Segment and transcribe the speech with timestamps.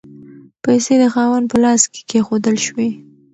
[0.63, 2.89] پیسې د خاوند په لاس کې کیښودل شوې.